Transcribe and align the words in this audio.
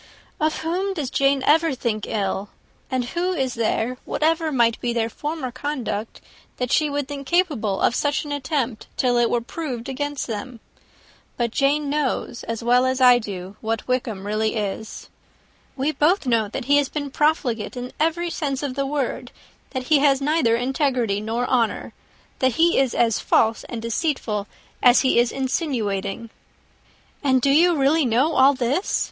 "Of 0.39 0.61
whom 0.61 0.95
does 0.95 1.11
Jane 1.11 1.43
ever 1.45 1.75
think 1.75 2.07
ill? 2.07 2.49
And 2.89 3.05
who 3.13 3.33
is 3.33 3.53
there, 3.53 3.97
whatever 4.03 4.51
might 4.51 4.81
be 4.81 4.93
their 4.93 5.11
former 5.11 5.51
conduct, 5.51 6.21
that 6.57 6.71
she 6.71 6.89
would 6.89 7.05
believe 7.05 7.27
capable 7.27 7.79
of 7.79 7.93
such 7.93 8.25
an 8.25 8.31
attempt, 8.31 8.87
till 8.97 9.15
it 9.19 9.29
were 9.29 9.41
proved 9.41 9.87
against 9.87 10.25
them? 10.25 10.59
But 11.37 11.51
Jane 11.51 11.87
knows, 11.87 12.41
as 12.45 12.63
well 12.63 12.87
as 12.87 12.99
I 12.99 13.19
do, 13.19 13.57
what 13.61 13.87
Wickham 13.87 14.25
really 14.25 14.55
is. 14.55 15.07
We 15.75 15.91
both 15.91 16.25
know 16.25 16.47
that 16.47 16.65
he 16.65 16.77
has 16.77 16.89
been 16.89 17.11
profligate 17.11 17.77
in 17.77 17.93
every 17.99 18.31
sense 18.31 18.63
of 18.63 18.73
the 18.73 18.87
word; 18.87 19.31
that 19.69 19.83
he 19.83 19.99
has 19.99 20.19
neither 20.19 20.55
integrity 20.55 21.21
nor 21.21 21.45
honour; 21.45 21.93
that 22.39 22.53
he 22.53 22.79
is 22.79 22.95
as 22.95 23.19
false 23.19 23.63
and 23.65 23.83
deceitful 23.83 24.47
as 24.81 25.01
he 25.01 25.19
is 25.19 25.31
insinuating." 25.31 26.31
"And 27.23 27.39
do 27.39 27.51
you 27.51 27.75
really 27.77 28.03
know 28.07 28.33
all 28.33 28.55
this?" 28.55 28.99